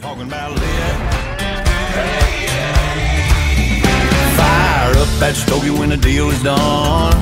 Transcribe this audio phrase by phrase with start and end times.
[0.00, 0.62] Talking about lit.
[4.34, 7.12] Fire up that stogie when the deal is done.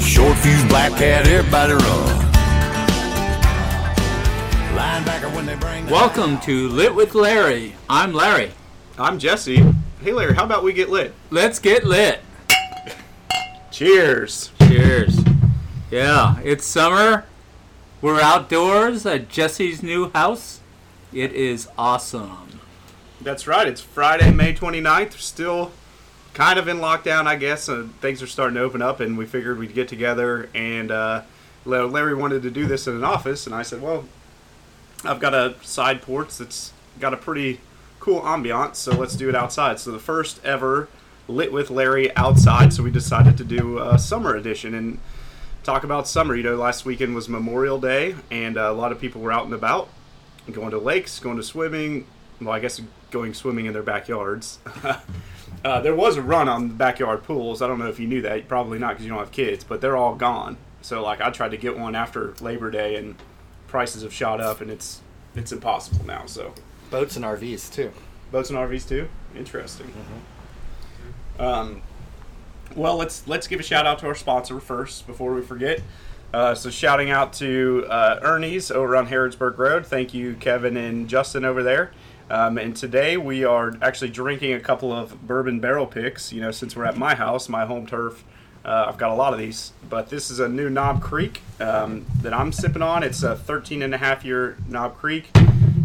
[0.00, 1.82] Short fuse black cat, everybody run.
[4.76, 7.74] Linebacker when they bring Welcome to Lit with Larry.
[7.90, 8.52] I'm Larry.
[8.96, 9.64] I'm Jesse.
[10.02, 11.12] Hey Larry, how about we get lit?
[11.30, 12.20] Let's get lit.
[13.72, 14.52] Cheers.
[14.60, 15.18] Cheers.
[15.90, 17.24] Yeah, it's summer.
[18.00, 20.55] We're outdoors at Jesse's new house.
[21.16, 22.60] It is awesome.
[23.22, 23.66] That's right.
[23.66, 25.12] It's Friday, May 29th.
[25.12, 25.72] We're still
[26.34, 27.70] kind of in lockdown, I guess.
[27.70, 30.50] Uh, things are starting to open up, and we figured we'd get together.
[30.54, 31.22] And uh,
[31.64, 34.04] Larry wanted to do this in an office, and I said, "Well,
[35.04, 37.60] I've got a side porch that's got a pretty
[37.98, 40.90] cool ambiance, so let's do it outside." So the first ever
[41.28, 42.74] lit with Larry outside.
[42.74, 44.98] So we decided to do a summer edition and
[45.64, 46.36] talk about summer.
[46.36, 49.46] You know, last weekend was Memorial Day, and uh, a lot of people were out
[49.46, 49.88] and about,
[50.52, 52.06] going to lakes, going to swimming.
[52.40, 54.58] Well, I guess going swimming in their backyards.
[55.64, 57.62] uh, there was a run on the backyard pools.
[57.62, 58.46] I don't know if you knew that.
[58.48, 60.56] Probably not because you don't have kids, but they're all gone.
[60.82, 63.16] So like, I tried to get one after Labor Day, and
[63.66, 65.00] prices have shot up, and it's
[65.34, 66.26] it's impossible now.
[66.26, 66.54] So
[66.90, 67.92] Boats and RVs too.
[68.30, 69.08] boats and RVs too.
[69.36, 69.92] Interesting.
[71.38, 71.82] Um,
[72.74, 75.80] well, let's let's give a shout out to our sponsor first before we forget.
[76.36, 79.86] Uh, so shouting out to uh, Ernie's over on Harrodsburg Road.
[79.86, 81.92] Thank you, Kevin and Justin over there.
[82.28, 86.34] Um, and today we are actually drinking a couple of bourbon barrel picks.
[86.34, 88.22] You know, since we're at my house, my home turf,
[88.66, 89.72] uh, I've got a lot of these.
[89.88, 93.02] But this is a new Knob Creek um, that I'm sipping on.
[93.02, 95.30] It's a 13 and a half year Knob Creek.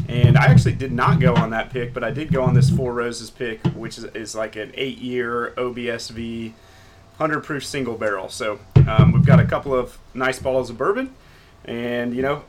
[0.09, 2.69] And I actually did not go on that pick, but I did go on this
[2.69, 6.52] Four Roses pick, which is, is like an eight year OBSV
[7.15, 8.27] 100 proof single barrel.
[8.27, 11.13] So um, we've got a couple of nice bottles of bourbon.
[11.65, 12.43] And, you know,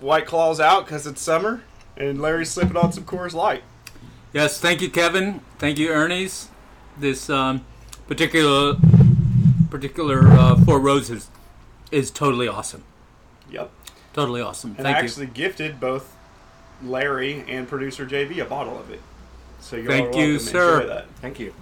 [0.00, 1.62] White Claw's out because it's summer.
[1.96, 3.62] And Larry's slipping on some Coors Light.
[4.32, 5.40] Yes, thank you, Kevin.
[5.58, 6.48] Thank you, Ernie's.
[6.98, 7.64] This um,
[8.08, 8.76] particular
[9.70, 11.28] particular uh, Four Roses
[11.90, 12.82] is totally awesome.
[13.50, 13.70] Yep.
[14.12, 14.70] Totally awesome.
[14.76, 15.04] And Thank I you.
[15.06, 16.14] actually gifted both
[16.82, 19.00] Larry and producer JB a bottle of it.
[19.60, 20.46] So you're Thank you, welcome.
[20.46, 20.80] sir.
[20.82, 21.06] Enjoy that.
[21.20, 21.54] Thank you.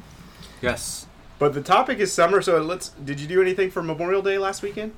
[0.61, 1.07] yes.
[1.43, 2.91] But the topic is summer, so let's.
[2.91, 4.93] Did you do anything for Memorial Day last weekend?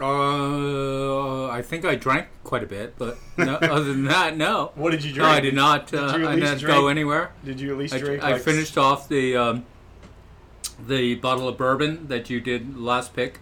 [0.00, 4.70] Uh, I think I drank quite a bit, but no, other than that, no.
[4.76, 5.28] What did you drink?
[5.28, 5.34] No.
[5.34, 5.88] I did not.
[5.88, 7.32] Did Uh, you at I least didn't drink- go anywhere.
[7.44, 8.22] Did you at least I, drink?
[8.22, 9.66] I like, finished off the um,
[10.86, 13.40] the bottle of bourbon that you did last pick,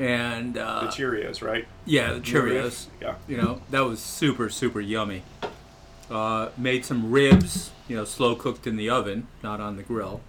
[0.00, 1.68] and the uh, Cheerios, right?
[1.86, 2.86] yeah, the Cheerios.
[3.00, 3.14] Yeah.
[3.28, 5.22] You know that was super super yummy.
[6.10, 10.22] Uh, made some ribs, you know, slow cooked in the oven, not on the grill.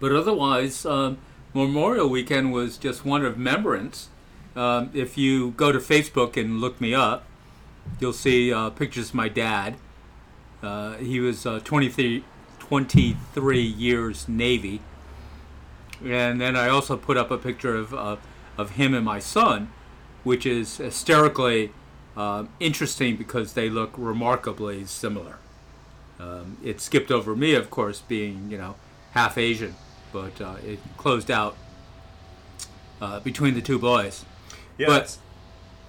[0.00, 1.18] But otherwise, um,
[1.52, 4.08] Memorial Weekend was just one of remembrance.
[4.56, 7.24] Um, if you go to Facebook and look me up,
[8.00, 9.76] you'll see uh, pictures of my dad.
[10.62, 12.24] Uh, he was uh, 23,
[12.58, 14.80] 23 years Navy.
[16.04, 18.16] And then I also put up a picture of, uh,
[18.58, 19.70] of him and my son,
[20.22, 21.72] which is hysterically
[22.16, 25.38] uh, interesting because they look remarkably similar.
[26.18, 28.76] Um, it skipped over me, of course, being, you know,
[29.12, 29.74] half Asian,
[30.14, 31.56] but uh, it closed out
[33.02, 34.24] uh, between the two boys.
[34.78, 35.18] Yeah, But- that's,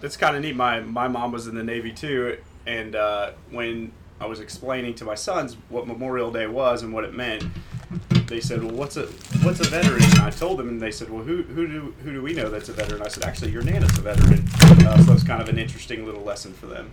[0.01, 0.55] that's kind of neat.
[0.55, 2.37] My my mom was in the Navy too,
[2.67, 7.03] and uh, when I was explaining to my sons what Memorial Day was and what
[7.05, 7.45] it meant,
[8.27, 9.05] they said, "Well, what's a
[9.43, 12.11] what's a veteran?" And I told them, and they said, "Well, who who do who
[12.11, 14.43] do we know that's a veteran?" I said, "Actually, your nana's a veteran."
[14.85, 16.91] Uh, so it's kind of an interesting little lesson for them.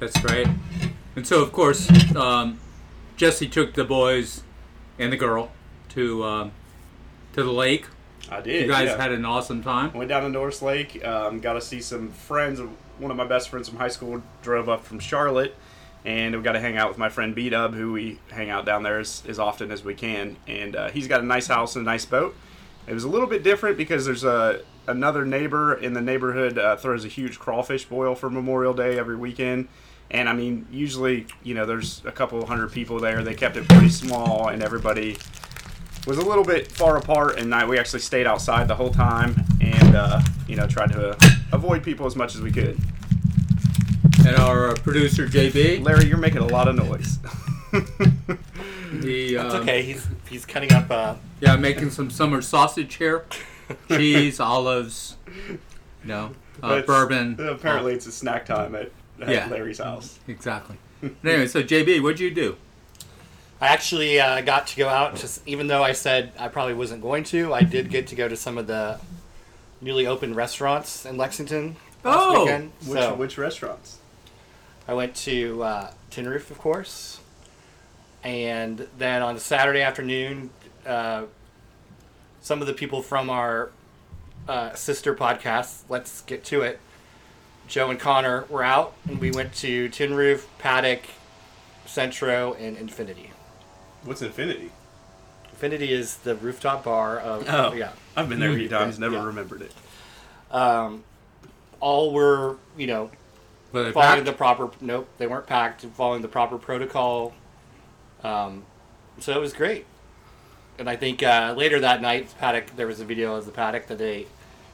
[0.00, 0.46] That's right.
[1.16, 2.58] And so, of course, um,
[3.16, 4.42] Jesse took the boys
[4.98, 5.50] and the girl
[5.90, 6.52] to um,
[7.32, 7.86] to the lake.
[8.30, 8.66] I did.
[8.66, 8.96] You guys yeah.
[9.00, 9.92] had an awesome time.
[9.92, 11.04] Went down to Norris Lake.
[11.04, 12.60] Um, got to see some friends.
[12.98, 15.54] One of my best friends from high school drove up from Charlotte,
[16.04, 18.66] and we got to hang out with my friend B Dub, who we hang out
[18.66, 20.36] down there as, as often as we can.
[20.46, 22.36] And uh, he's got a nice house and a nice boat.
[22.86, 26.74] It was a little bit different because there's a another neighbor in the neighborhood uh,
[26.76, 29.68] throws a huge crawfish boil for Memorial Day every weekend.
[30.10, 33.22] And I mean, usually, you know, there's a couple hundred people there.
[33.22, 35.18] They kept it pretty small, and everybody
[36.06, 39.34] was a little bit far apart, and I, we actually stayed outside the whole time,
[39.60, 41.18] and uh, you know tried to uh,
[41.52, 42.78] avoid people as much as we could.
[44.26, 47.18] And our uh, producer JB, Larry, you're making a lot of noise.
[49.02, 49.82] he It's um, okay.
[49.82, 50.90] He's he's cutting up.
[50.90, 53.24] Uh, yeah, making some summer sausage here,
[53.88, 55.16] cheese, olives,
[55.48, 55.58] you
[56.04, 56.26] know,
[56.62, 57.38] uh, But bourbon.
[57.38, 58.90] Apparently, it's a snack time at,
[59.20, 59.48] at Yeah.
[59.48, 60.18] Larry's house.
[60.26, 60.76] exactly.
[61.00, 62.56] But anyway, so JB, what'd you do?
[63.60, 65.16] I actually uh, got to go out.
[65.16, 68.28] Just even though I said I probably wasn't going to, I did get to go
[68.28, 68.98] to some of the
[69.80, 72.40] newly opened restaurants in Lexington last Oh!
[72.44, 72.72] weekend.
[72.86, 73.98] Which so which restaurants?
[74.86, 77.20] I went to uh, Tin Roof, of course,
[78.24, 80.50] and then on Saturday afternoon,
[80.86, 81.24] uh,
[82.40, 83.70] some of the people from our
[84.48, 86.80] uh, sister podcast, Let's Get to It,
[87.66, 91.02] Joe and Connor were out, and we went to Tin Roof, Paddock,
[91.84, 93.32] Centro, and Infinity.
[94.08, 94.70] What's Infinity?
[95.50, 97.74] Infinity is the rooftop bar of Oh.
[97.74, 97.90] yeah.
[98.16, 99.24] I've been there a few times, never Yeah.
[99.26, 99.72] remembered it.
[100.50, 101.04] Um,
[101.80, 103.10] all were you know
[103.72, 104.24] Were they following packed?
[104.24, 107.34] the proper nope they weren't packed following the proper protocol
[108.24, 108.64] um,
[109.20, 109.84] so it was great
[110.78, 113.86] and i think uh, later that night paddock there was a video of the paddock
[113.88, 114.26] that they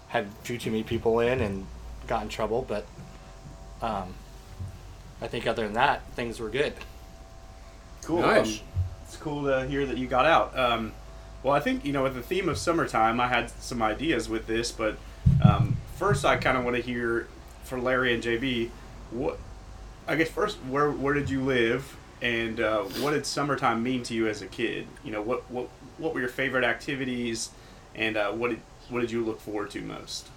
[0.09, 1.67] had too too many people in and
[2.07, 2.87] got in trouble but
[3.83, 4.15] um,
[5.21, 6.73] i think other than that things were good
[8.03, 8.21] Cool.
[8.23, 8.37] Nice.
[8.39, 8.63] Um, it's
[9.25, 10.57] cool to hear that you got out.
[10.57, 10.93] Um,
[11.43, 14.47] well, I think you know, with the theme of summertime, I had some ideas with
[14.47, 14.97] this, but
[15.43, 17.27] um, first, I kind of want to hear
[17.65, 18.71] for Larry and JB.
[19.11, 19.39] What
[20.07, 24.15] I guess first, where where did you live, and uh, what did summertime mean to
[24.15, 24.87] you as a kid?
[25.03, 25.69] You know, what what
[25.99, 27.51] what were your favorite activities,
[27.95, 28.61] and uh, what did
[28.91, 30.29] what did you look forward to most?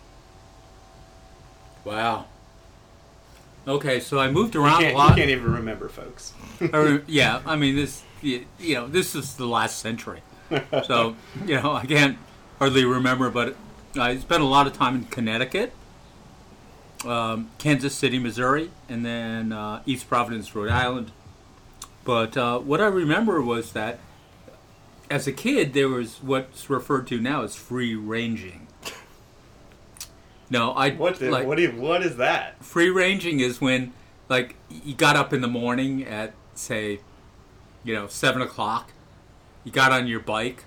[1.84, 2.26] Wow.
[3.68, 5.18] Okay, so I moved around a you lot.
[5.18, 6.34] can't even remember, folks.
[6.62, 8.04] Re- yeah, I mean this.
[8.22, 10.22] You you know, this is the last century,
[10.86, 11.16] so
[11.46, 12.18] you know I can't
[12.60, 13.30] hardly remember.
[13.30, 13.56] But
[13.98, 15.74] I spent a lot of time in Connecticut,
[17.06, 21.12] um, Kansas City, Missouri, and then uh, East Providence, Rhode Island.
[22.04, 24.00] But uh, what I remember was that
[25.10, 28.68] as a kid, there was what's referred to now as free ranging.
[30.50, 32.64] No, I What the, like, what do you, what is that?
[32.64, 33.92] free ranging is when
[34.30, 37.00] like you got up in the morning at say
[37.88, 38.92] you know seven o'clock
[39.64, 40.66] you got on your bike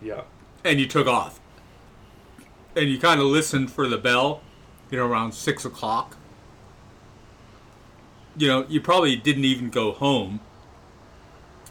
[0.00, 0.22] Yeah.
[0.64, 1.40] and you took off
[2.76, 4.42] and you kind of listened for the bell
[4.90, 6.16] you know around six o'clock
[8.36, 10.40] you know you probably didn't even go home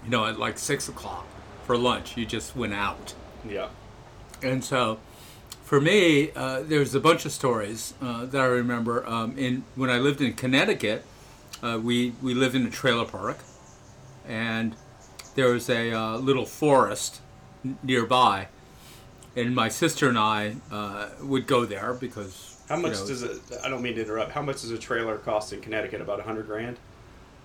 [0.04, 1.25] you know at like six o'clock
[1.66, 3.13] for lunch you just went out
[3.48, 3.69] Yeah.
[4.42, 5.00] and so,
[5.63, 9.07] for me, uh, there's a bunch of stories uh, that I remember.
[9.07, 11.06] Um, in when I lived in Connecticut,
[11.63, 13.38] uh, we we lived in a trailer park,
[14.27, 14.75] and
[15.35, 17.21] there was a uh, little forest
[17.83, 18.47] nearby,
[19.35, 22.47] and my sister and I uh, would go there because.
[22.69, 23.41] How you much know, does it?
[23.63, 24.31] I don't mean to interrupt.
[24.31, 26.00] How much does a trailer cost in Connecticut?
[26.00, 26.77] About a hundred grand.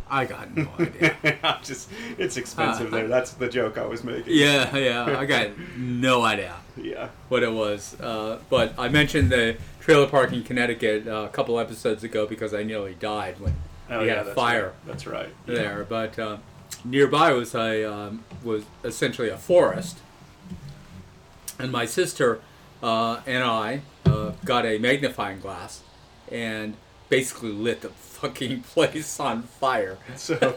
[0.09, 1.17] I got no idea.
[1.65, 3.09] Just, it's expensive Uh, there.
[3.09, 4.35] That's the joke I was making.
[4.37, 6.55] yeah, yeah, I got no idea.
[6.77, 7.09] Yeah.
[7.29, 8.01] what it was.
[8.01, 12.55] Uh, but I mentioned the trailer park in Connecticut uh, a couple episodes ago because
[12.55, 13.55] I nearly died when
[13.91, 14.13] Oh we yeah.
[14.13, 14.87] had a that's fire Right.
[14.87, 15.29] That's right.
[15.47, 15.85] there.
[15.89, 16.37] But uh,
[16.91, 19.99] nearby was a um, was essentially a forest,
[21.59, 22.41] and my sister
[22.83, 25.83] uh, and I uh, got a magnifying glass
[26.31, 26.75] and
[27.09, 29.99] basically lit the fucking place on fire.
[30.17, 30.57] So,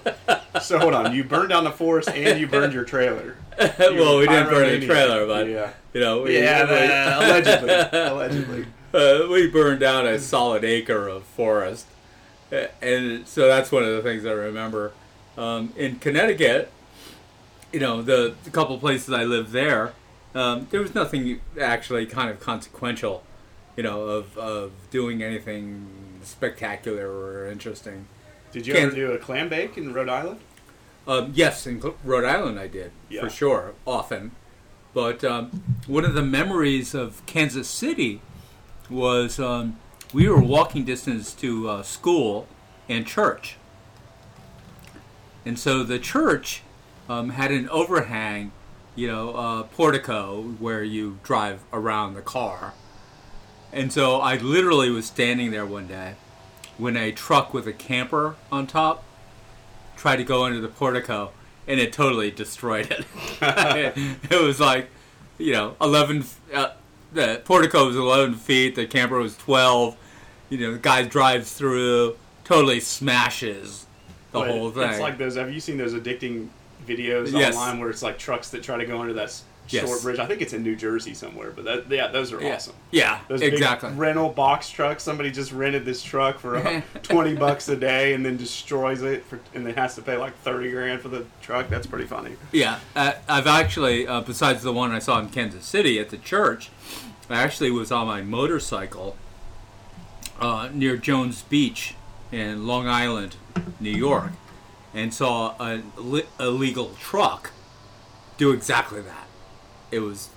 [0.61, 1.13] so hold on.
[1.13, 3.37] You burned down the forest and you burned your trailer.
[3.79, 5.71] well, we didn't burn the trailer, but yeah.
[5.93, 6.65] you know, we, Yeah.
[6.65, 7.69] we- allegedly.
[7.99, 8.65] Allegedly.
[8.93, 11.85] uh, we burned down a solid acre of forest,
[12.81, 14.93] and so that's one of the things I remember.
[15.39, 16.69] Um, in Connecticut,
[17.71, 19.93] you know, the, the couple places I lived there,
[20.35, 23.23] um, there was nothing actually kind of consequential,
[23.77, 25.87] you know, of, of doing anything
[26.23, 28.05] spectacular or interesting.
[28.51, 30.39] Did you Can- ever do a clam bake in Rhode Island?
[31.07, 33.21] Um, yes, in Cl- Rhode Island I did Yeah.
[33.21, 34.31] for sure, often.
[34.93, 38.21] But um, one of the memories of Kansas City
[38.89, 39.79] was um,
[40.13, 42.47] we were walking distance to uh, school
[42.89, 43.55] and church,
[45.45, 46.63] and so the church
[47.07, 48.51] um, had an overhang,
[48.95, 52.73] you know, uh, portico where you drive around the car,
[53.71, 56.15] and so I literally was standing there one day
[56.77, 59.03] when a truck with a camper on top
[59.95, 61.31] tried to go under the portico
[61.67, 63.05] and it totally destroyed it.
[64.31, 64.89] it was like,
[65.37, 66.71] you know, 11, uh,
[67.13, 69.95] the portico was 11 feet, the camper was 12.
[70.49, 73.85] You know, the guy drives through, totally smashes
[74.31, 74.89] the But whole thing.
[74.89, 75.35] It's like those.
[75.35, 76.47] Have you seen those addicting
[76.87, 77.55] videos Yes.
[77.55, 79.33] online where it's like trucks that try to go under that
[79.69, 79.85] Yes.
[79.87, 80.17] short bridge?
[80.17, 81.51] I think it's in New Jersey somewhere.
[81.55, 82.73] But that, yeah, those are yeah, awesome.
[82.89, 83.89] yeah Those exactly.
[83.89, 85.03] big rental box trucks.
[85.03, 89.23] Somebody just rented this truck for uh, twenty bucks a day and then destroys it,
[89.25, 91.69] for, and then has to pay like thirty grand for the truck.
[91.69, 92.31] That's pretty funny.
[92.51, 96.17] Yeah, uh, I've actually, uh, besides the one I saw in Kansas City at the
[96.17, 96.69] church,
[97.29, 99.15] I actually was on my motorcycle
[100.39, 101.93] uh, near Jones Beach
[102.31, 103.35] in Long Island,
[103.79, 104.31] New York,
[104.93, 107.51] and saw a li- illegal truck
[108.37, 109.27] do exactly that.
[109.91, 110.29] It was,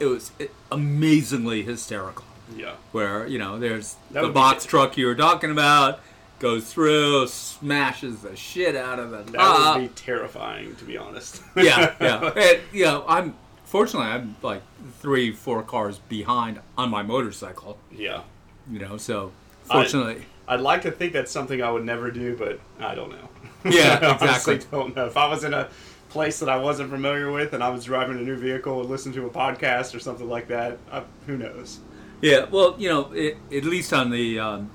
[0.00, 0.30] it was
[0.70, 2.74] amazingly hysterical Yeah.
[2.92, 6.00] where you know there's That the would be box truck you were talking about
[6.38, 9.76] goes through, smashes the shit out of the That top.
[9.80, 11.40] would be terrifying, to be honest.
[11.56, 12.30] yeah, yeah.
[12.36, 13.34] And, you know, I'm
[13.64, 14.60] fortunately I'm like
[15.00, 17.78] three, four cars behind on my motorcycle.
[17.90, 18.22] yeah.
[18.70, 19.32] You know, so
[19.70, 23.10] I- fortunately, I'd like to think that's something I would never do, but I don't
[23.10, 23.28] know.
[23.64, 24.60] Yeah, I exactly.
[24.70, 25.06] don't know.
[25.06, 25.68] If I was in a
[26.08, 29.16] place that I wasn't familiar with and I was driving a new vehicle and listening
[29.16, 31.80] to a podcast or something like that, I, who knows?
[32.20, 32.44] yeah.
[32.44, 34.70] Well, you know, it, at least on the um,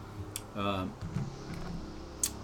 [0.58, 0.94] um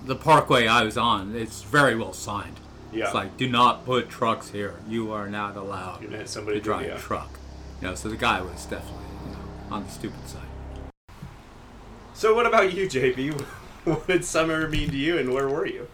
[0.06, 2.60] the parkway I was on, it's very well signed.
[2.92, 3.06] Yeah.
[3.06, 4.76] It's like, do not put trucks here.
[4.88, 6.96] You are not allowed You're gonna hit somebody to drive yeah.
[6.96, 7.38] a truck.
[7.82, 10.47] You know, so the guy was definitely you know, on the stupid side.
[12.18, 13.40] So what about you, JB?
[13.84, 15.88] what did summer mean to you, and where were you?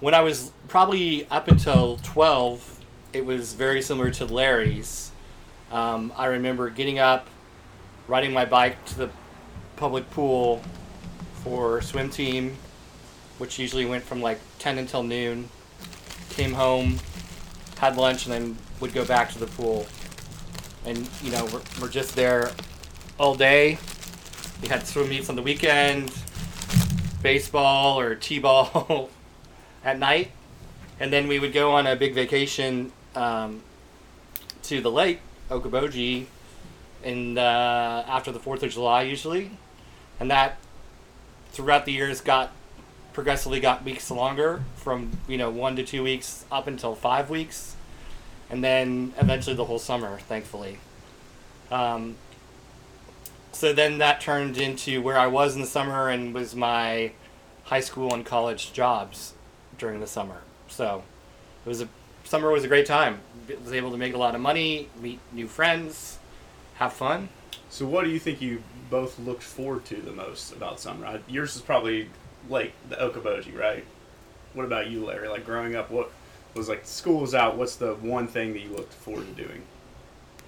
[0.00, 2.80] when I was probably up until 12,
[3.12, 5.12] it was very similar to Larry's.
[5.70, 7.28] Um, I remember getting up,
[8.08, 9.10] riding my bike to the
[9.76, 10.60] public pool
[11.44, 12.56] for swim team,
[13.38, 15.48] which usually went from like 10 until noon.
[16.30, 16.98] Came home,
[17.78, 19.86] had lunch, and then would go back to the pool.
[20.84, 22.50] And, you know, we're, we're just there
[23.18, 23.78] all day.
[24.62, 26.12] We had swim meets on the weekend,
[27.20, 29.10] baseball or t-ball
[29.84, 30.30] at night,
[31.00, 33.60] and then we would go on a big vacation um,
[34.62, 35.18] to the lake,
[35.50, 36.26] Okoboji,
[37.02, 39.50] and uh, after the Fourth of July usually,
[40.20, 40.58] and that
[41.50, 42.52] throughout the years got
[43.12, 47.74] progressively got weeks longer from you know one to two weeks up until five weeks,
[48.48, 50.78] and then eventually the whole summer, thankfully.
[51.72, 52.14] Um,
[53.52, 57.12] so then that turned into where I was in the summer and was my
[57.64, 59.34] high school and college jobs
[59.78, 60.42] during the summer.
[60.68, 61.04] So
[61.64, 61.88] it was a
[62.24, 63.20] summer was a great time.
[63.62, 66.18] Was able to make a lot of money, meet new friends,
[66.76, 67.28] have fun.
[67.68, 71.06] So what do you think you both looked forward to the most about summer?
[71.06, 72.08] I, yours is probably
[72.48, 73.84] like the Okoboji, right?
[74.54, 75.28] What about you, Larry?
[75.28, 76.10] Like growing up, what
[76.54, 77.56] was like school was out?
[77.56, 79.62] What's the one thing that you looked forward to doing?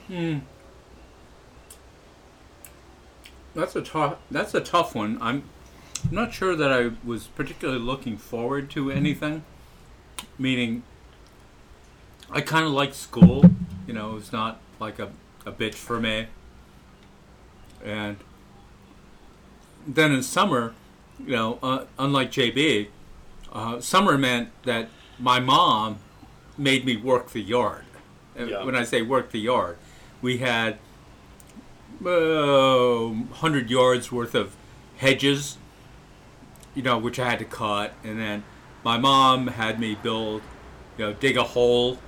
[0.09, 0.39] Hmm.
[3.55, 4.17] That's a tough.
[4.31, 5.19] That's a tough one.
[5.21, 5.45] I'm
[6.11, 9.45] not sure that I was particularly looking forward to anything.
[10.39, 10.83] Meaning,
[12.31, 13.45] I kind of liked school.
[13.87, 15.11] You know, it was not like a,
[15.47, 16.27] a bitch for me.
[17.85, 18.17] And
[19.87, 20.75] then in summer,
[21.25, 22.89] you know, uh, unlike JB,
[23.53, 25.99] uh, summer meant that my mom
[26.57, 27.85] made me work the yard.
[28.37, 28.65] Yeah.
[28.65, 29.77] When I say work the yard,
[30.21, 30.79] we had
[32.05, 34.55] uh, 100 yards worth of
[34.97, 35.59] hedges,
[36.75, 37.93] you know, which I had to cut.
[38.03, 38.45] And then
[38.85, 40.43] my mom had me build,
[40.99, 41.99] you know, dig a hole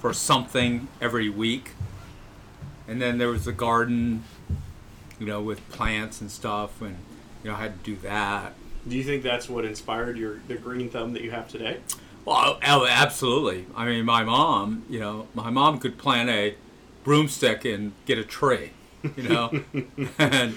[0.00, 1.72] for something every week.
[2.88, 4.24] And then there was the garden,
[5.18, 6.80] you know, with plants and stuff.
[6.80, 6.96] And,
[7.42, 8.54] you know, I had to do that.
[8.86, 11.80] Do you think that's what inspired your the green thumb that you have today?
[12.24, 13.66] Well, oh, absolutely.
[13.74, 16.56] I mean, my mom, you know, my mom could plant a
[17.04, 18.72] broomstick and get a tree,
[19.16, 19.50] you know,
[20.18, 20.54] and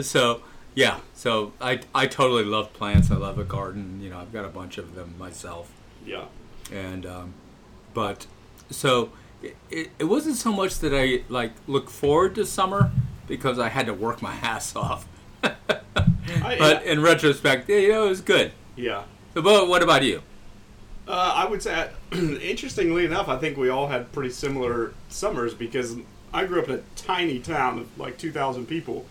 [0.00, 0.42] so
[0.74, 0.98] yeah.
[1.14, 3.10] So I I totally love plants.
[3.10, 4.00] I love a garden.
[4.02, 5.70] You know, I've got a bunch of them myself,
[6.06, 6.24] Yeah.
[6.72, 7.34] and um,
[7.94, 8.26] but
[8.70, 9.10] so
[9.42, 12.90] it, it, it wasn't so much that I like look forward to summer
[13.26, 15.06] because I had to work my ass off.
[15.42, 18.52] I, But in retrospect, yeah, you know, it was good.
[18.76, 19.04] yeah.
[19.34, 20.22] So, but what about you?
[21.06, 25.96] Uh, I would say, interestingly enough, I think we all had pretty similar summers because
[26.32, 29.06] I grew up in a tiny town of like 2,000 people,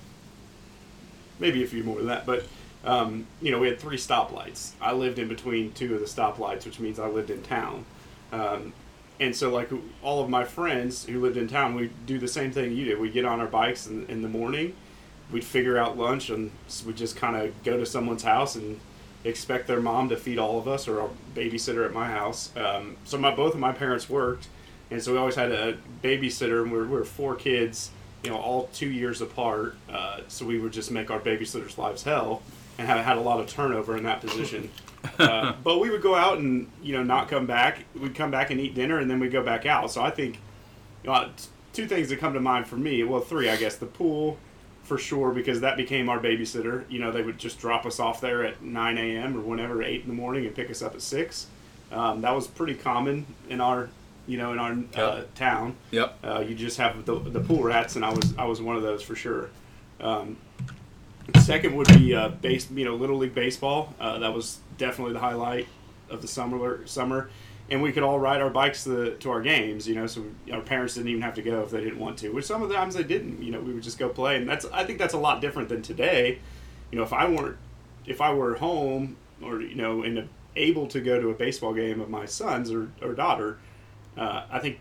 [1.39, 2.25] maybe a few more than that.
[2.25, 2.45] But
[2.85, 4.71] um, you know, we had three stoplights.
[4.79, 7.85] I lived in between two of the stoplights, which means I lived in town.
[8.31, 8.73] Um,
[9.19, 9.69] and so, like
[10.03, 12.99] all of my friends who lived in town, we do the same thing you did.
[12.99, 14.75] We get on our bikes in, in the morning,
[15.31, 16.51] we'd figure out lunch, and
[16.85, 18.79] we'd just kind of go to someone's house and
[19.23, 22.55] expect their mom to feed all of us or a babysitter at my house.
[22.55, 24.47] Um, so my both of my parents worked,
[24.89, 27.91] and so we always had a babysitter, and we were, we were four kids,
[28.23, 29.75] you know, all two years apart.
[29.89, 32.41] Uh, so we would just make our babysitters' lives hell,
[32.77, 34.69] and have had a lot of turnover in that position.
[35.19, 37.85] uh, but we would go out and you know not come back.
[37.99, 39.91] We'd come back and eat dinner, and then we'd go back out.
[39.91, 40.39] So I think
[41.03, 41.29] you know,
[41.73, 43.03] two things that come to mind for me.
[43.03, 43.75] Well, three, I guess.
[43.75, 44.37] The pool,
[44.83, 46.89] for sure, because that became our babysitter.
[46.89, 49.37] You know, they would just drop us off there at 9 a.m.
[49.37, 51.47] or whenever, 8 in the morning, and pick us up at 6.
[51.91, 53.89] Um, that was pretty common in our,
[54.27, 55.35] you know, in our uh, Yep.
[55.35, 55.75] town.
[55.91, 56.17] Yep.
[56.23, 58.83] Uh, you just have the, the pool rats, and I was I was one of
[58.83, 59.49] those for sure.
[59.99, 60.37] Um,
[61.41, 63.93] second would be uh, base, you know, little league baseball.
[63.99, 65.67] Uh, that was definitely the highlight
[66.09, 66.85] of the summer.
[66.85, 67.29] Summer,
[67.69, 69.87] and we could all ride our bikes to, the, to our games.
[69.87, 72.29] You know, so our parents didn't even have to go if they didn't want to.
[72.29, 73.41] Which some of the times they didn't.
[73.41, 75.69] You know, we would just go play, and that's I think that's a lot different
[75.69, 76.39] than today.
[76.91, 77.57] you know, if I weren't,
[78.05, 82.01] if I were home or you know, and able to go to a baseball game
[82.01, 83.59] of my son's or, or daughter,
[84.17, 84.79] uh, I think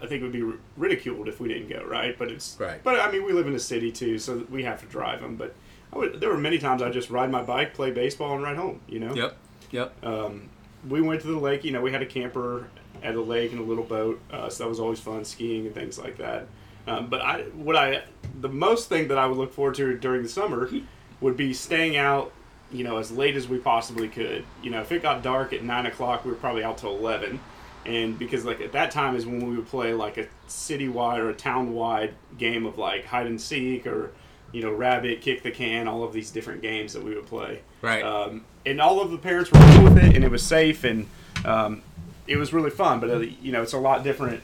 [0.00, 2.16] I think it would be ridiculed if we didn't go, right?
[2.16, 2.82] But it's Right.
[2.82, 5.36] But I mean, we live in a city too, so we have to drive them.
[5.36, 5.54] But
[5.92, 8.56] I would, there were many times I just ride my bike, play baseball, and ride
[8.56, 8.80] home.
[8.88, 9.14] You know.
[9.14, 9.36] Yep.
[9.70, 10.04] Yep.
[10.04, 10.50] Um,
[10.88, 11.64] we went to the lake.
[11.64, 12.68] You know, we had a camper
[13.02, 15.74] at the lake and a little boat, uh, so that was always fun skiing and
[15.74, 16.46] things like that.
[16.86, 18.02] Um, but I, what I,
[18.40, 20.70] the most thing that I would look forward to during the summer
[21.20, 22.32] would be staying out.
[22.70, 24.44] You know, as late as we possibly could.
[24.62, 27.40] You know, if it got dark at nine o'clock, we were probably out till eleven.
[27.86, 31.30] And because like at that time is when we would play like a citywide or
[31.30, 34.10] a town-wide game of like hide and seek or
[34.52, 37.60] you know rabbit, kick the can, all of these different games that we would play.
[37.82, 38.02] Right.
[38.02, 41.08] Um, and all of the parents were cool with it, and it was safe, and
[41.44, 41.82] um,
[42.26, 43.00] it was really fun.
[43.00, 44.42] But uh, you know, it's a lot different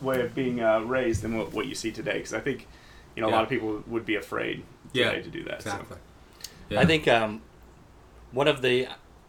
[0.00, 2.14] way of being uh, raised than what, what you see today.
[2.18, 2.66] Because I think
[3.14, 3.36] you know a Yeah.
[3.36, 4.62] lot of people would be afraid
[4.92, 5.12] Yeah.
[5.12, 5.62] to do that.
[5.62, 5.70] so.
[5.70, 5.96] Exactly.
[6.68, 6.80] Yeah.
[6.80, 7.42] I think um,
[8.32, 8.86] one of the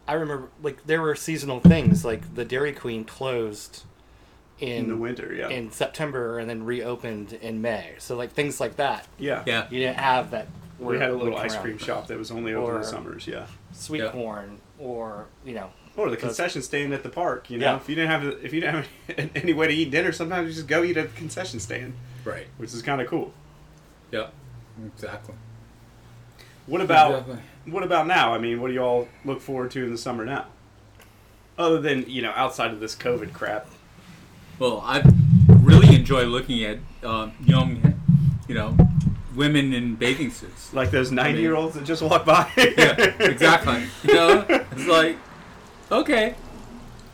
[0.08, 3.84] I remember like there were seasonal things like the Dairy Queen closed
[4.60, 7.96] in in the winter, yeah, in September and then reopened in May.
[8.00, 9.68] So like things like that, yeah, Yeah.
[9.70, 10.48] you didn't have that.
[10.80, 11.64] We had a little ice around.
[11.64, 13.46] cream shop that was only open in the summers, yeah.
[13.74, 14.12] sweet Yeah.
[14.12, 17.50] corn, or you know, Or the concession stand at the park.
[17.50, 17.76] You know, Yeah.
[17.78, 20.54] if you didn't have if you didn't have any way to eat dinner, sometimes you
[20.56, 22.48] just go eat at the concession stand, Right.
[22.58, 23.34] which is kind of cool.
[24.12, 24.28] Yeah.
[24.96, 25.36] Exactly.
[26.68, 27.40] What about Exactly.
[27.74, 28.34] what about now?
[28.34, 30.46] I mean, what do you all look forward to in the summer now?
[31.58, 33.68] Other than you know, outside of this COVID crap.
[34.60, 35.02] Well, I
[35.48, 37.96] really enjoy looking at uh, young,
[38.48, 38.76] you know,
[39.36, 40.74] women in bathing suits.
[40.74, 42.50] Like those ninety-year-olds that just walk by.
[42.58, 43.84] Yeah, exactly.
[44.04, 45.18] You know, it's like,
[45.92, 46.36] okay,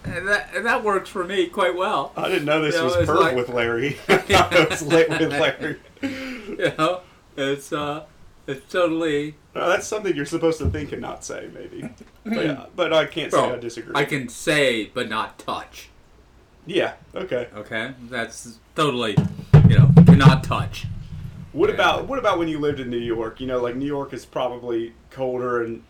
[0.03, 2.11] and that and that works for me quite well.
[2.17, 3.97] I didn't know this You know, was it's perv like- with Larry.
[4.09, 5.79] I thought it was lit with Larry.
[6.01, 7.01] You know,
[7.37, 8.05] it's uh,
[8.47, 9.35] it's totally.
[9.55, 11.89] Uh, that's something you're supposed to think and not say, maybe.
[12.25, 13.91] But, yeah, but I can't say Well, I disagree.
[13.95, 15.89] I can say but not touch.
[16.65, 16.93] yeah.
[17.13, 17.49] Okay.
[17.53, 19.17] Okay, that's totally,
[19.69, 20.85] you know, cannot touch.
[21.51, 21.75] What Yeah.
[21.75, 23.41] about what about when you lived in New York?
[23.41, 25.83] You know, like New York is probably colder and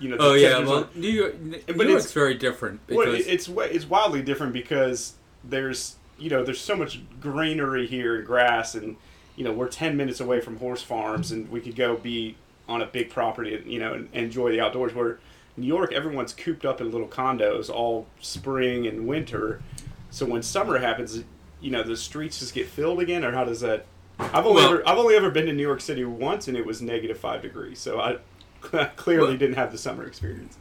[0.00, 0.16] you know.
[0.16, 3.26] the Oh yeah, well, are- New York, New But York's it's- very different Well, because
[3.26, 8.26] it- it's it's wildly different because there's you know there's so much greenery here and
[8.26, 8.96] grass and
[9.36, 12.36] you know we're ten minutes away from horse farms and we could go be
[12.68, 14.94] on a big property and you know and enjoy the outdoors.
[14.94, 15.18] Where
[15.56, 19.62] New York, everyone's cooped up in little condos all spring and winter.
[20.10, 21.22] So when summer happens,
[21.60, 23.86] you know the streets just get filled again, or how does that?
[24.18, 26.64] I've only Well- ever I've only ever been to New York City once, and it
[26.66, 27.78] was negative five degrees.
[27.78, 28.18] So I
[28.96, 30.56] clearly Well- didn't have the summer experience.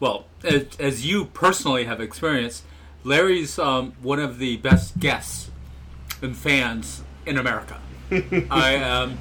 [0.00, 2.64] Well, as, as you personally have experienced,
[3.04, 5.50] Larry's um, one of the best guests
[6.20, 7.80] and fans in America.
[8.50, 9.18] I am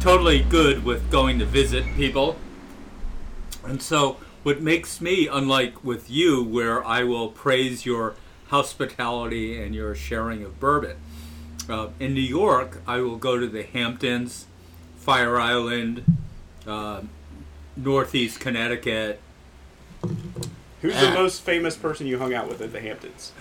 [0.00, 2.36] totally good with going to visit people.
[3.64, 8.14] And so, what makes me, unlike with you, where I will praise your
[8.48, 10.96] hospitality and your sharing of bourbon,
[11.68, 14.46] uh, in New York, I will go to the Hamptons,
[14.96, 16.04] Fire Island,
[16.66, 17.02] uh,
[17.76, 19.20] Northeast Connecticut,
[20.82, 23.32] Who's the most famous person you hung out with at the Hamptons?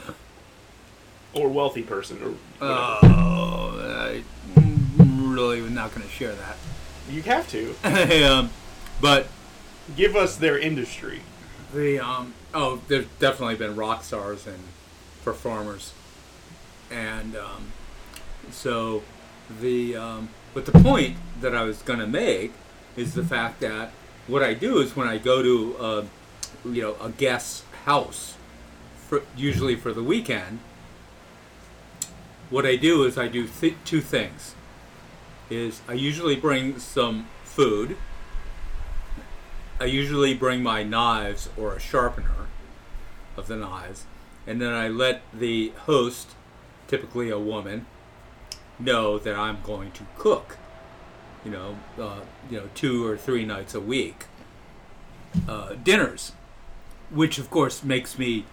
[1.33, 2.99] Or wealthy person, or whatever.
[3.03, 4.21] Oh,
[4.55, 6.57] I'm really not going to share that.
[7.09, 7.75] you have to
[8.23, 8.49] um,
[8.99, 9.27] but
[9.95, 11.21] give us their industry.
[11.73, 14.59] the um, oh, there's definitely been rock stars and
[15.23, 15.93] performers,
[16.91, 17.71] and um,
[18.51, 19.03] so
[19.61, 22.53] the um, but the point that I was going to make
[22.95, 23.91] is the fact that
[24.27, 26.05] what I do is when I go to uh,
[26.65, 28.35] you know a guest's house,
[28.97, 30.59] for, usually for the weekend.
[32.49, 34.55] What I do is I do th- two things.
[35.49, 37.97] Is I usually bring some food.
[39.79, 42.47] I usually bring my knives or a sharpener
[43.37, 44.05] of the knives,
[44.45, 46.31] and then I let the host,
[46.87, 47.85] typically a woman,
[48.77, 50.57] know that I'm going to cook.
[51.45, 52.19] You know, uh,
[52.51, 54.25] you know, two or three nights a week.
[55.47, 56.33] Uh, dinners,
[57.11, 58.45] which of course makes me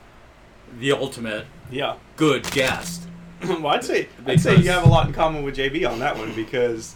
[0.79, 1.97] the ultimate Yeah.
[2.17, 3.06] good guest.
[3.49, 6.17] well, I'd say I'd say you have a lot in common with JB on that
[6.17, 6.95] one because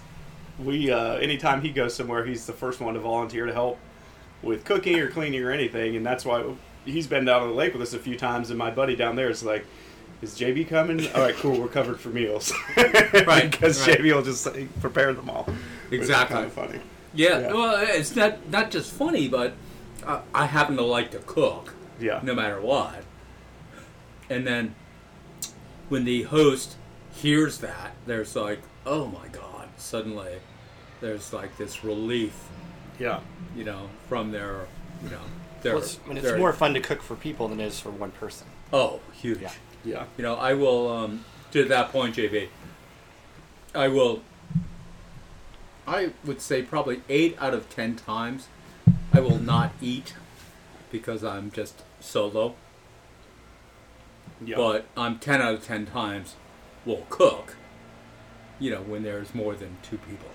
[0.58, 3.78] we uh, anytime he goes somewhere, he's the first one to volunteer to help
[4.42, 6.44] with cooking or cleaning or anything, and that's why
[6.84, 8.50] he's been down on the lake with us a few times.
[8.50, 9.64] And my buddy down there is like.
[10.22, 11.00] Is JB coming?
[11.14, 11.58] All right, cool.
[11.58, 12.52] We're covered for meals.
[12.76, 13.04] Right,
[13.50, 13.98] because right.
[13.98, 15.48] JB will just say, prepare them all.
[15.90, 16.34] Exactly.
[16.34, 16.78] Kind of funny.
[17.14, 17.52] Yeah, Yeah.
[17.54, 19.54] well, it's not not just funny, but
[20.04, 21.72] uh, I happen to like to cook.
[21.98, 22.20] Yeah.
[22.22, 23.02] no matter what.
[24.28, 24.74] And then
[25.90, 26.76] when the host
[27.12, 30.36] hears that, there's like, oh my god, suddenly
[31.02, 32.34] there's like this relief,
[32.98, 33.20] Yeah.
[33.54, 34.66] you know, from their,
[35.04, 35.20] you know,
[35.62, 35.74] their.
[35.74, 37.78] Well, it's, I mean, it's their- more fun to cook for people than it is
[37.80, 38.46] for one person.
[38.72, 39.40] Oh, huge.
[39.40, 39.52] Yeah.
[39.84, 40.04] Yeah.
[40.16, 40.88] You know, I will.
[40.88, 42.48] Um, to that point, JB,
[43.74, 44.22] I will.
[45.86, 48.46] I would say probably eight out of ten times,
[49.12, 50.14] I will not eat
[50.92, 52.54] because I'm just solo.
[54.44, 54.56] Yeah.
[54.56, 56.36] But I'm ten out of ten times
[56.86, 57.56] will cook.
[58.58, 60.28] You know, when there's more than two people.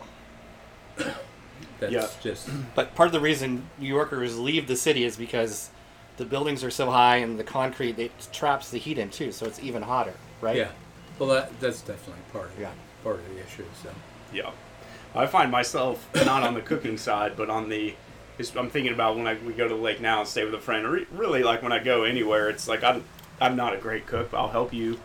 [1.79, 2.07] That's Yeah.
[2.21, 5.69] just But part of the reason New Yorkers leave the city is because
[6.17, 9.45] the buildings are so high and the concrete it traps the heat in too, so
[9.45, 10.55] it's even hotter, right?
[10.55, 10.69] yeah.
[11.19, 12.71] Well, that that's definitely part of Yeah.
[13.03, 13.65] part of the issue.
[13.83, 13.89] So
[14.33, 14.51] Yeah,
[15.13, 17.95] I find myself not on the cooking side, but on the.
[18.57, 20.59] I'm thinking about when I we go to the lake now and stay with a
[20.59, 20.85] friend.
[20.89, 23.05] Re- really, like when I go anywhere, it's like I'm
[23.39, 24.99] I'm not a great cook, but I'll help you.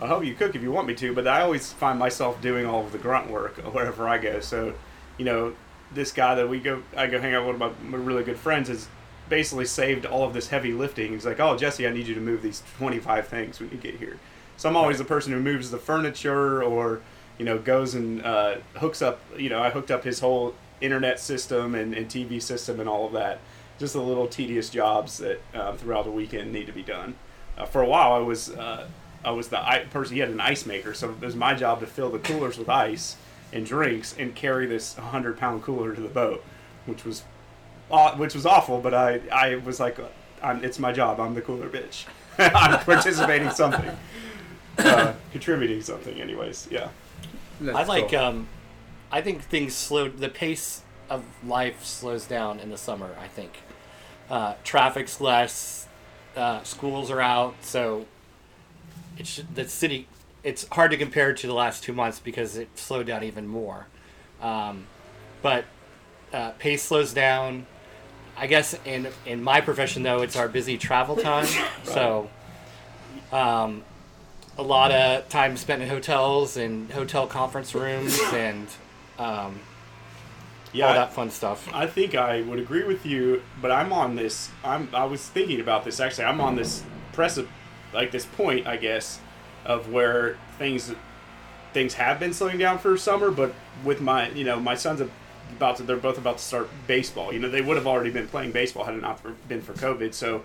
[0.00, 1.14] I'll help you cook if you want me to.
[1.14, 4.40] But I always find myself doing all of the grunt work wherever I go.
[4.40, 4.74] So,
[5.18, 5.54] you know,
[5.92, 8.38] this guy that we go I go hang out with one of my really good
[8.38, 8.88] friends has
[9.28, 11.12] basically saved all of this heavy lifting.
[11.12, 13.96] He's like, "Oh, Jesse, I need you to move these 25 things when you get
[13.96, 14.18] here."
[14.56, 17.00] So I'm always the person who moves the furniture or
[17.38, 19.20] you know goes and uh, hooks up.
[19.36, 23.06] You know, I hooked up his whole internet system and, and TV system and all
[23.06, 23.38] of that.
[23.78, 27.14] Just the little tedious jobs that uh, throughout the weekend need to be done.
[27.56, 28.86] Uh, for a while, I was uh,
[29.24, 30.14] I was the i- person.
[30.14, 32.68] He had an ice maker, so it was my job to fill the coolers with
[32.68, 33.16] ice
[33.52, 36.44] and drinks and carry this 100 pound cooler to the boat,
[36.84, 37.22] which was
[37.90, 38.80] aw- which was awful.
[38.80, 39.98] But I I was like,
[40.42, 41.18] I'm, it's my job.
[41.20, 42.04] I'm the cooler bitch.
[42.38, 43.90] I'm participating something,
[44.78, 46.20] uh, contributing something.
[46.20, 46.88] Anyways, yeah.
[47.60, 48.10] that's I like.
[48.10, 48.18] cool.
[48.18, 48.48] Um,
[49.10, 50.08] I think things slow.
[50.08, 53.14] The pace of life slows down in the summer.
[53.18, 53.58] I think
[54.28, 55.85] uh, traffic's less.
[56.36, 58.04] Uh, schools are out, so
[59.16, 60.06] it's the city.
[60.42, 63.86] It's hard to compare to the last two months because it slowed down even more.
[64.40, 64.86] Um,
[65.40, 65.64] but
[66.32, 67.66] uh, pace slows down.
[68.36, 71.46] I guess in in my profession though, it's our busy travel time.
[71.84, 72.28] So,
[73.32, 73.82] um,
[74.58, 78.68] a lot of time spent in hotels and hotel conference rooms and
[79.18, 79.60] um,
[80.76, 81.68] Yeah, all that fun stuff.
[81.72, 84.50] I think I would agree with you, but I'm on this.
[84.64, 84.88] I'm.
[84.92, 86.24] I was thinking about this actually.
[86.24, 87.50] I'm on this precipice,
[87.92, 89.20] like this point, I guess,
[89.64, 90.92] of where things
[91.72, 93.30] things have been slowing down for summer.
[93.30, 95.82] But with my, you know, my son's about to.
[95.82, 97.32] They're both about to start baseball.
[97.32, 99.72] You know, they would have already been playing baseball had it not for, been for
[99.72, 100.14] COVID.
[100.14, 100.44] So,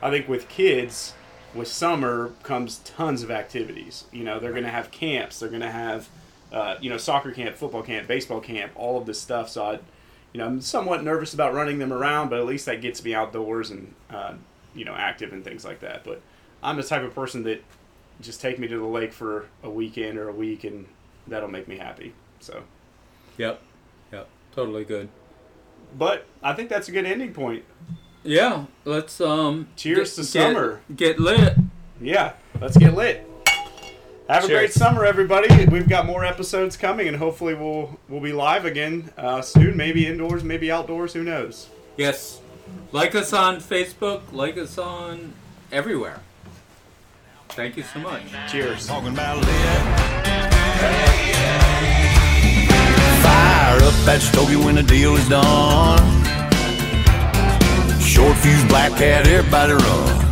[0.00, 1.14] I think with kids,
[1.54, 4.04] with summer comes tons of activities.
[4.12, 5.40] You know, they're going to have camps.
[5.40, 6.08] They're going to have
[6.52, 9.48] uh, you know, soccer camp, football camp, baseball camp, all of this stuff.
[9.48, 9.72] So I,
[10.32, 13.14] you know, I'm somewhat nervous about running them around, but at least that gets me
[13.14, 14.34] outdoors and, uh,
[14.74, 16.04] you know, active and things like that.
[16.04, 16.20] But
[16.62, 17.62] I'm the type of person that
[18.20, 20.86] just take me to the lake for a weekend or a week, and
[21.26, 22.12] that'll make me happy.
[22.40, 22.62] So,
[23.38, 23.60] Yep.
[24.12, 24.28] Yep.
[24.54, 25.08] Totally good.
[25.98, 27.64] but I think that's a good ending point.
[28.24, 28.66] Yeah.
[28.84, 29.68] Let's um.
[29.76, 30.80] Cheers to get- summer.
[30.94, 31.56] Get lit.
[32.00, 33.28] Yeah, let's get lit.
[34.28, 35.66] Have a great summer, everybody.
[35.66, 39.76] We've got more episodes coming, and hopefully we'll we'll be live again uh, soon.
[39.76, 41.12] Maybe indoors, maybe outdoors.
[41.12, 41.68] Who knows?
[41.96, 42.40] Yes.
[42.92, 44.22] Like us on Facebook.
[44.32, 45.34] Like us on
[45.70, 46.20] everywhere.
[47.50, 48.22] Thank you so much.
[48.48, 48.86] Cheers.
[48.86, 49.46] Talking about lit.
[53.22, 56.00] Fire up that stogie when the deal is done.
[58.00, 60.31] Short fuse, black cat, everybody run.